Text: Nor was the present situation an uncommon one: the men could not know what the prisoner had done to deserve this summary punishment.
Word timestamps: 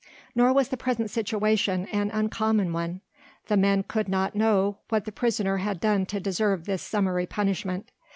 Nor 0.33 0.51
was 0.53 0.69
the 0.69 0.77
present 0.77 1.11
situation 1.11 1.85
an 1.91 2.09
uncommon 2.09 2.73
one: 2.73 3.01
the 3.49 3.55
men 3.55 3.83
could 3.83 4.09
not 4.09 4.33
know 4.33 4.79
what 4.89 5.05
the 5.05 5.11
prisoner 5.11 5.57
had 5.57 5.79
done 5.79 6.07
to 6.07 6.19
deserve 6.19 6.65
this 6.65 6.81
summary 6.81 7.27
punishment. 7.27 7.91